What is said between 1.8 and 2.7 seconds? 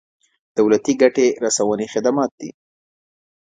خدمات دي.